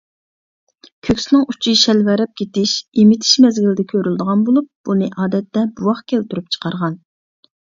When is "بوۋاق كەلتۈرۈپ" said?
5.79-6.53